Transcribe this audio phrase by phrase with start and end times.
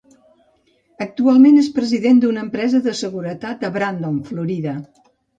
[1.03, 4.73] Actualment és president d'una empresa de seguretat a Brandon, Florida.